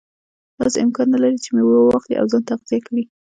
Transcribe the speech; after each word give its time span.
داسې 0.59 0.77
امکان 0.85 1.07
نه 1.13 1.17
لري 1.23 1.37
چې 1.43 1.49
میوه 1.55 1.79
واخلي 1.81 2.15
او 2.17 2.25
ځان 2.31 2.43
تغذیه 2.49 2.79
کړي. 2.87 3.03